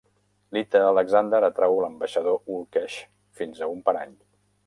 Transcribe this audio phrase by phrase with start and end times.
[0.55, 2.97] Lyta Alexander atrau l'ambaixador Ulkesh
[3.43, 4.19] fins a un parany.